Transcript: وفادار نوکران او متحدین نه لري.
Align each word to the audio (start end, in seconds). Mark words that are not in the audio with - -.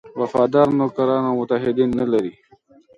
وفادار 0.19 0.67
نوکران 0.79 1.23
او 1.29 1.35
متحدین 1.41 1.89
نه 1.99 2.05
لري. 2.11 2.33